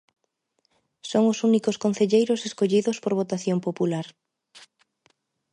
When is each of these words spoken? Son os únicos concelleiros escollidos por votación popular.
Son 1.11 1.23
os 1.31 1.39
únicos 1.49 1.79
concelleiros 1.83 2.45
escollidos 2.49 2.97
por 3.03 3.13
votación 3.21 3.57
popular. 3.67 4.07